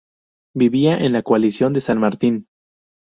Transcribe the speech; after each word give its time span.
Vivía 0.55 0.97
en 0.97 1.13
la 1.13 1.21
collación 1.21 1.73
de 1.73 1.81
San 1.81 1.99
Martín. 1.99 2.47